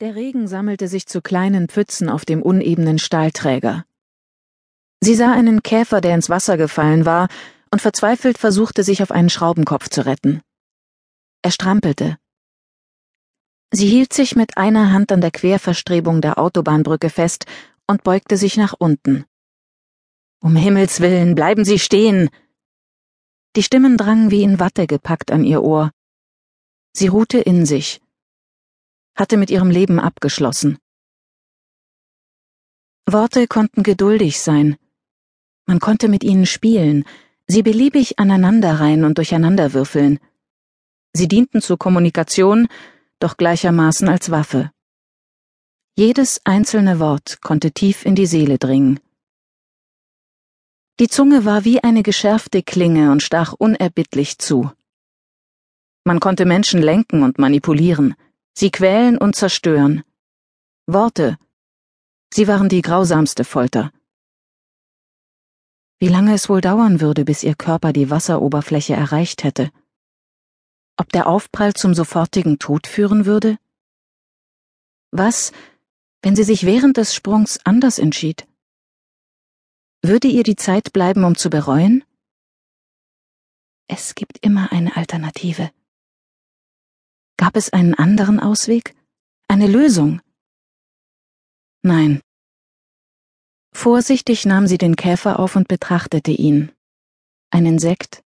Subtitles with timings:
[0.00, 3.84] Der Regen sammelte sich zu kleinen Pfützen auf dem unebenen Stahlträger.
[5.00, 7.26] Sie sah einen Käfer, der ins Wasser gefallen war,
[7.72, 10.40] und verzweifelt versuchte sich auf einen Schraubenkopf zu retten.
[11.42, 12.16] Er strampelte.
[13.72, 17.46] Sie hielt sich mit einer Hand an der Querverstrebung der Autobahnbrücke fest
[17.88, 19.24] und beugte sich nach unten.
[20.40, 22.30] Um Himmels willen, bleiben Sie stehen!
[23.56, 25.90] Die Stimmen drangen wie in Watte gepackt an ihr Ohr.
[26.92, 28.00] Sie ruhte in sich
[29.18, 30.78] hatte mit ihrem Leben abgeschlossen.
[33.04, 34.76] Worte konnten geduldig sein.
[35.66, 37.04] Man konnte mit ihnen spielen,
[37.46, 40.20] sie beliebig aneinanderreihen und durcheinanderwürfeln.
[41.12, 42.68] Sie dienten zur Kommunikation,
[43.18, 44.70] doch gleichermaßen als Waffe.
[45.96, 49.00] Jedes einzelne Wort konnte tief in die Seele dringen.
[51.00, 54.70] Die Zunge war wie eine geschärfte Klinge und stach unerbittlich zu.
[56.04, 58.14] Man konnte Menschen lenken und manipulieren.
[58.60, 60.02] Sie quälen und zerstören.
[60.88, 61.38] Worte.
[62.34, 63.92] Sie waren die grausamste Folter.
[66.00, 69.70] Wie lange es wohl dauern würde, bis ihr Körper die Wasseroberfläche erreicht hätte.
[70.96, 73.58] Ob der Aufprall zum sofortigen Tod führen würde?
[75.12, 75.52] Was,
[76.22, 78.48] wenn sie sich während des Sprungs anders entschied?
[80.02, 82.02] Würde ihr die Zeit bleiben, um zu bereuen?
[83.86, 85.70] Es gibt immer eine Alternative.
[87.38, 88.96] Gab es einen anderen Ausweg?
[89.46, 90.20] Eine Lösung?
[91.82, 92.20] Nein.
[93.72, 96.72] Vorsichtig nahm sie den Käfer auf und betrachtete ihn.
[97.50, 98.24] Ein Insekt,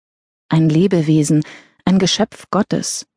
[0.47, 1.43] ein Lebewesen,
[1.85, 3.07] ein Geschöpf Gottes.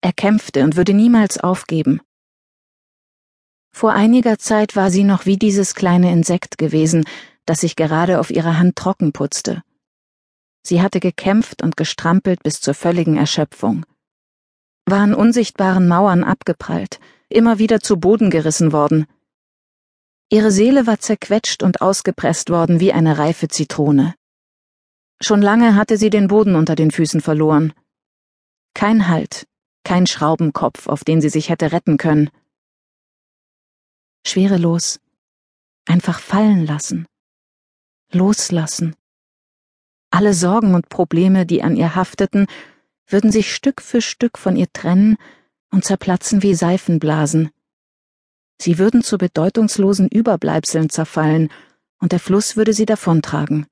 [0.00, 2.00] Er kämpfte und würde niemals aufgeben.
[3.70, 7.04] Vor einiger Zeit war sie noch wie dieses kleine Insekt gewesen,
[7.44, 9.62] das sich gerade auf ihrer Hand trocken putzte.
[10.66, 13.84] Sie hatte gekämpft und gestrampelt bis zur völligen Erschöpfung
[14.90, 19.06] war an unsichtbaren Mauern abgeprallt, immer wieder zu Boden gerissen worden.
[20.30, 24.14] Ihre Seele war zerquetscht und ausgepresst worden wie eine reife Zitrone.
[25.20, 27.72] Schon lange hatte sie den Boden unter den Füßen verloren.
[28.74, 29.46] Kein Halt,
[29.84, 32.30] kein Schraubenkopf, auf den sie sich hätte retten können.
[34.26, 35.00] Schwerelos,
[35.86, 37.06] einfach fallen lassen,
[38.12, 38.94] loslassen.
[40.10, 42.46] Alle Sorgen und Probleme, die an ihr hafteten,
[43.08, 45.16] würden sich Stück für Stück von ihr trennen
[45.70, 47.50] und zerplatzen wie Seifenblasen.
[48.60, 51.50] Sie würden zu bedeutungslosen Überbleibseln zerfallen,
[52.00, 53.66] und der Fluss würde sie davontragen.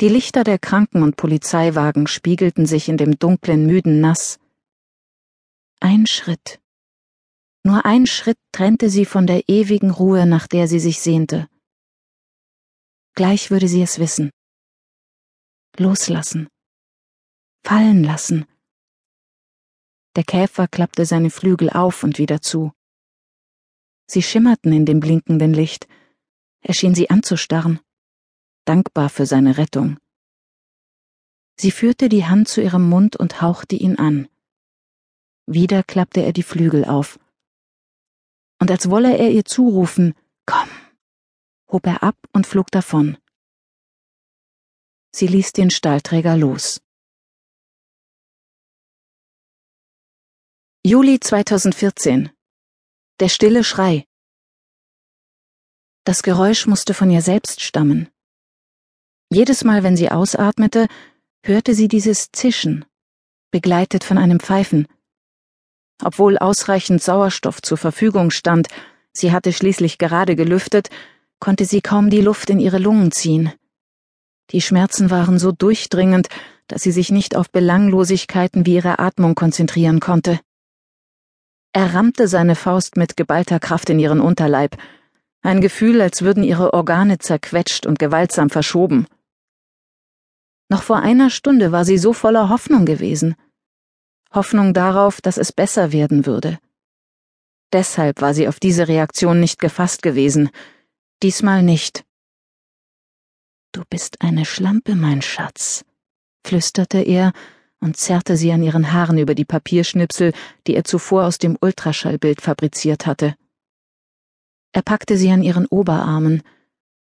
[0.00, 4.38] Die Lichter der Kranken- und Polizeiwagen spiegelten sich in dem dunklen, müden Nass.
[5.80, 6.60] Ein Schritt.
[7.64, 11.48] Nur ein Schritt trennte sie von der ewigen Ruhe, nach der sie sich sehnte.
[13.14, 14.30] Gleich würde sie es wissen.
[15.76, 16.48] Loslassen
[17.62, 18.46] fallen lassen.
[20.16, 22.72] Der Käfer klappte seine Flügel auf und wieder zu.
[24.06, 25.86] Sie schimmerten in dem blinkenden Licht.
[26.60, 27.78] Er schien sie anzustarren,
[28.64, 29.98] dankbar für seine Rettung.
[31.60, 34.28] Sie führte die Hand zu ihrem Mund und hauchte ihn an.
[35.46, 37.18] Wieder klappte er die Flügel auf.
[38.60, 40.14] Und als wolle er ihr zurufen,
[40.46, 40.68] Komm,
[41.70, 43.18] hob er ab und flog davon.
[45.14, 46.80] Sie ließ den Stahlträger los.
[50.90, 52.30] Juli 2014
[53.20, 54.06] Der stille Schrei
[56.04, 58.08] Das Geräusch musste von ihr selbst stammen.
[59.28, 60.86] Jedes Mal, wenn sie ausatmete,
[61.44, 62.86] hörte sie dieses Zischen,
[63.50, 64.88] begleitet von einem Pfeifen.
[66.02, 68.68] Obwohl ausreichend Sauerstoff zur Verfügung stand,
[69.12, 70.88] sie hatte schließlich gerade gelüftet,
[71.38, 73.52] konnte sie kaum die Luft in ihre Lungen ziehen.
[74.52, 76.28] Die Schmerzen waren so durchdringend,
[76.66, 80.40] dass sie sich nicht auf Belanglosigkeiten wie ihre Atmung konzentrieren konnte.
[81.72, 84.76] Er rammte seine Faust mit geballter Kraft in ihren Unterleib,
[85.42, 89.06] ein Gefühl, als würden ihre Organe zerquetscht und gewaltsam verschoben.
[90.68, 93.36] Noch vor einer Stunde war sie so voller Hoffnung gewesen.
[94.32, 96.58] Hoffnung darauf, dass es besser werden würde.
[97.72, 100.50] Deshalb war sie auf diese Reaktion nicht gefasst gewesen.
[101.22, 102.04] Diesmal nicht.
[103.72, 105.84] Du bist eine Schlampe, mein Schatz,
[106.44, 107.32] flüsterte er
[107.80, 110.32] und zerrte sie an ihren Haaren über die Papierschnipsel,
[110.66, 113.36] die er zuvor aus dem Ultraschallbild fabriziert hatte.
[114.72, 116.42] Er packte sie an ihren Oberarmen.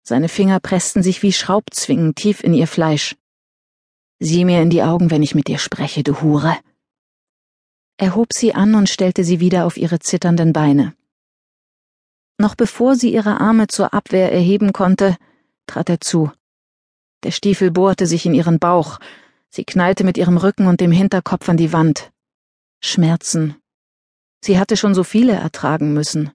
[0.02, 3.16] Seine Finger pressten sich wie Schraubzwingen tief in ihr Fleisch.
[4.20, 6.56] Sieh mir in die Augen, wenn ich mit dir spreche, du Hure.
[7.96, 10.94] Er hob sie an und stellte sie wieder auf ihre zitternden Beine.
[12.38, 15.16] Noch bevor sie ihre Arme zur Abwehr erheben konnte,
[15.66, 16.30] trat er zu.
[17.24, 19.00] Der Stiefel bohrte sich in ihren Bauch,
[19.50, 22.12] Sie knallte mit ihrem Rücken und dem Hinterkopf an die Wand.
[22.80, 23.56] Schmerzen.
[24.40, 26.30] Sie hatte schon so viele ertragen müssen.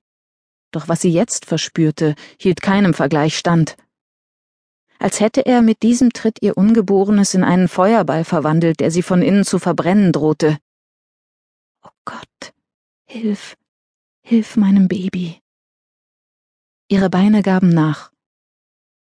[0.72, 3.78] Doch was sie jetzt verspürte, hielt keinem Vergleich stand.
[5.00, 9.22] Als hätte er mit diesem Tritt ihr Ungeborenes in einen Feuerball verwandelt, der sie von
[9.22, 10.58] innen zu verbrennen drohte.
[11.84, 12.54] Oh Gott,
[13.06, 13.56] hilf,
[14.22, 15.40] hilf meinem Baby.
[16.88, 18.12] Ihre Beine gaben nach.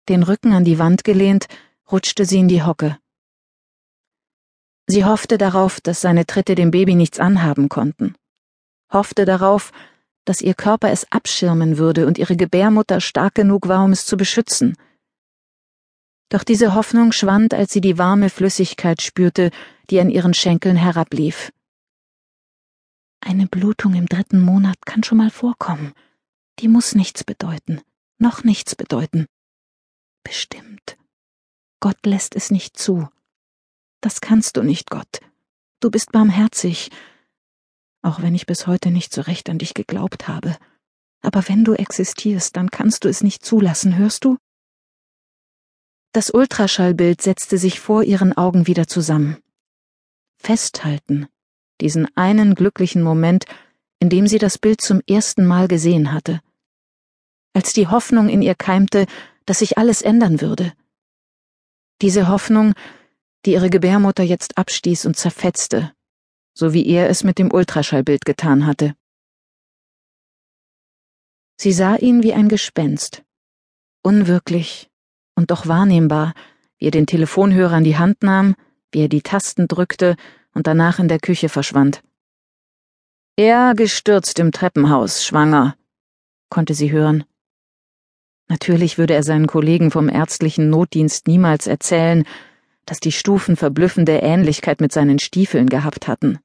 [0.08, 1.48] Den Rücken an die Wand gelehnt,
[1.90, 2.98] rutschte sie in die Hocke.
[4.86, 8.14] Sie hoffte darauf, dass seine Tritte dem Baby nichts anhaben konnten.
[8.92, 9.72] Hoffte darauf,
[10.24, 14.16] dass ihr Körper es abschirmen würde und ihre Gebärmutter stark genug war, um es zu
[14.16, 14.76] beschützen.
[16.28, 19.50] Doch diese Hoffnung schwand, als sie die warme Flüssigkeit spürte,
[19.90, 21.52] die an ihren Schenkeln herablief.
[23.20, 25.92] Eine Blutung im dritten Monat kann schon mal vorkommen.
[26.58, 27.80] Die muss nichts bedeuten,
[28.18, 29.26] noch nichts bedeuten.
[30.24, 30.96] Bestimmt.
[31.80, 33.08] Gott lässt es nicht zu.
[34.06, 35.18] Das kannst du nicht, Gott.
[35.80, 36.92] Du bist barmherzig,
[38.02, 40.56] auch wenn ich bis heute nicht so recht an dich geglaubt habe.
[41.22, 44.38] Aber wenn du existierst, dann kannst du es nicht zulassen, hörst du?
[46.12, 49.38] Das Ultraschallbild setzte sich vor ihren Augen wieder zusammen.
[50.36, 51.26] Festhalten,
[51.80, 53.44] diesen einen glücklichen Moment,
[53.98, 56.40] in dem sie das Bild zum ersten Mal gesehen hatte.
[57.54, 59.06] Als die Hoffnung in ihr keimte,
[59.46, 60.74] dass sich alles ändern würde.
[62.02, 62.74] Diese Hoffnung,
[63.46, 65.92] die ihre Gebärmutter jetzt abstieß und zerfetzte,
[66.52, 68.94] so wie er es mit dem Ultraschallbild getan hatte.
[71.58, 73.22] Sie sah ihn wie ein Gespenst,
[74.02, 74.90] unwirklich
[75.36, 76.34] und doch wahrnehmbar,
[76.78, 78.56] wie er den Telefonhörer in die Hand nahm,
[78.90, 80.16] wie er die Tasten drückte
[80.52, 82.02] und danach in der Küche verschwand.
[83.36, 85.76] Er gestürzt im Treppenhaus, schwanger,
[86.50, 87.24] konnte sie hören.
[88.48, 92.24] Natürlich würde er seinen Kollegen vom ärztlichen Notdienst niemals erzählen,
[92.86, 96.38] dass die Stufen verblüffende Ähnlichkeit mit seinen Stiefeln gehabt hatten.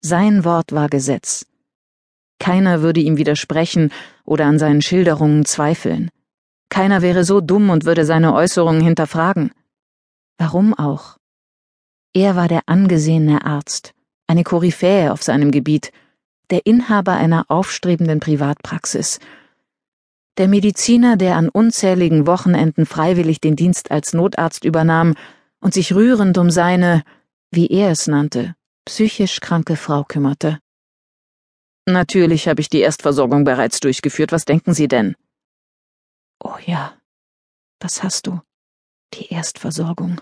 [0.00, 1.46] Sein Wort war Gesetz.
[2.38, 3.92] Keiner würde ihm widersprechen
[4.24, 6.10] oder an seinen Schilderungen zweifeln.
[6.68, 9.52] Keiner wäre so dumm und würde seine Äußerungen hinterfragen.
[10.38, 11.18] Warum auch?
[12.12, 13.94] Er war der angesehene Arzt,
[14.26, 15.92] eine Koryphäe auf seinem Gebiet,
[16.50, 19.20] der Inhaber einer aufstrebenden Privatpraxis,
[20.38, 25.14] der Mediziner, der an unzähligen Wochenenden freiwillig den Dienst als Notarzt übernahm
[25.62, 27.04] und sich rührend um seine,
[27.50, 28.54] wie er es nannte,
[28.84, 30.58] psychisch kranke Frau kümmerte.
[31.86, 34.32] Natürlich habe ich die Erstversorgung bereits durchgeführt.
[34.32, 35.16] Was denken Sie denn?
[36.38, 36.96] Oh ja,
[37.78, 38.40] das hast du.
[39.14, 40.20] Die Erstversorgung.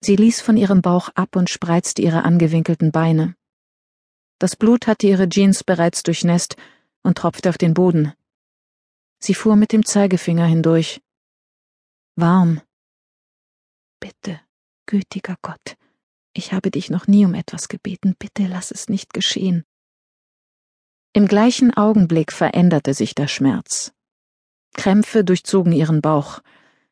[0.00, 3.36] Sie ließ von ihrem Bauch ab und spreizte ihre angewinkelten Beine.
[4.38, 6.56] Das Blut hatte ihre Jeans bereits durchnässt
[7.02, 8.12] und tropfte auf den Boden.
[9.20, 11.00] Sie fuhr mit dem Zeigefinger hindurch.
[12.16, 12.60] Warm,
[14.04, 14.38] Bitte,
[14.84, 15.78] gütiger Gott,
[16.34, 19.64] ich habe dich noch nie um etwas gebeten, bitte lass es nicht geschehen.
[21.14, 23.94] Im gleichen Augenblick veränderte sich der Schmerz.
[24.74, 26.40] Krämpfe durchzogen ihren Bauch.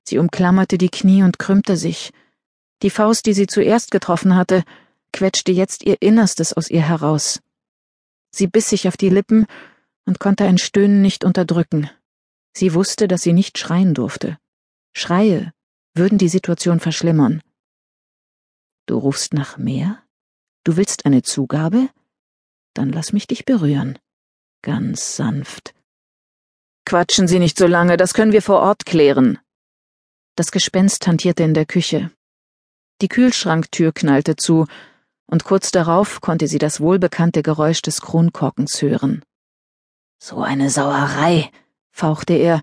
[0.05, 2.15] Sie umklammerte die Knie und krümmte sich.
[2.83, 4.65] Die Faust, die sie zuerst getroffen hatte,
[5.13, 7.43] quetschte jetzt ihr Innerstes aus ihr heraus.
[8.31, 9.45] Sie biss sich auf die Lippen
[10.07, 11.91] und konnte ein Stöhnen nicht unterdrücken.
[12.57, 14.39] Sie wusste, dass sie nicht schreien durfte.
[14.95, 15.53] Schreie
[15.95, 17.43] würden die Situation verschlimmern.
[18.87, 20.03] Du rufst nach mehr?
[20.65, 21.89] Du willst eine Zugabe?
[22.75, 23.99] Dann lass mich dich berühren.
[24.63, 25.75] Ganz sanft.
[26.85, 29.39] Quatschen Sie nicht so lange, das können wir vor Ort klären.
[30.37, 32.11] Das Gespenst hantierte in der Küche.
[33.01, 34.67] Die Kühlschranktür knallte zu,
[35.27, 39.23] und kurz darauf konnte sie das wohlbekannte Geräusch des Kronkorkens hören.
[40.19, 41.51] So eine Sauerei,
[41.91, 42.63] fauchte er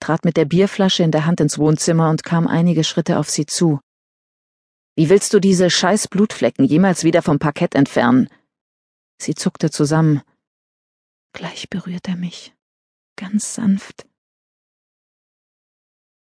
[0.00, 3.46] trat mit der Bierflasche in der Hand ins Wohnzimmer und kam einige Schritte auf sie
[3.46, 3.80] zu.
[4.96, 8.28] Wie willst du diese scheiß Blutflecken jemals wieder vom Parkett entfernen?
[9.18, 10.22] Sie zuckte zusammen.
[11.32, 12.54] Gleich berührt er mich.
[13.16, 14.06] Ganz sanft.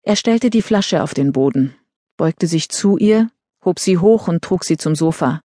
[0.04, 1.76] Er stellte die Flasche auf den Boden,
[2.16, 3.32] beugte sich zu ihr,
[3.64, 5.42] hob sie hoch und trug sie zum Sofa.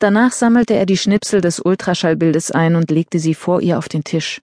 [0.00, 4.04] Danach sammelte er die Schnipsel des Ultraschallbildes ein und legte sie vor ihr auf den
[4.04, 4.40] Tisch.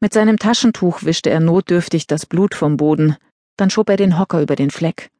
[0.00, 3.16] Mit seinem Taschentuch wischte er notdürftig das Blut vom Boden,
[3.56, 5.10] dann schob er den Hocker über den Fleck.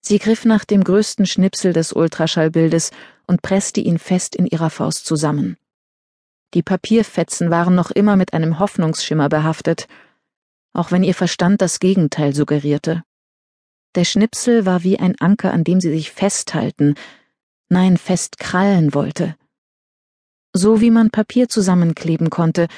[0.00, 2.92] Sie griff nach dem größten Schnipsel des Ultraschallbildes
[3.26, 5.56] und presste ihn fest in ihrer Faust zusammen.
[6.52, 9.88] Die Papierfetzen waren noch immer mit einem Hoffnungsschimmer behaftet,
[10.72, 13.02] auch wenn ihr Verstand das Gegenteil suggerierte.
[13.96, 16.94] Der Schnipsel war wie ein Anker, an dem sie sich festhalten,
[17.68, 19.36] nein, festkrallen wollte.
[20.52, 22.68] So wie man Papier zusammenkleben konnte,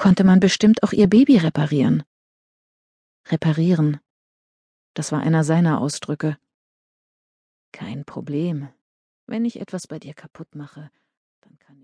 [0.00, 2.04] konnte man bestimmt auch ihr Baby reparieren.
[3.28, 4.00] Reparieren.
[4.94, 6.38] Das war einer seiner Ausdrücke.
[7.70, 8.70] Kein Problem.
[9.26, 10.90] Wenn ich etwas bei dir kaputt mache,